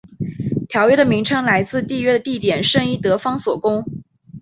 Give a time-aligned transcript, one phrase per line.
[0.67, 3.85] 条约的名称来自缔约的地点圣伊德方索宫。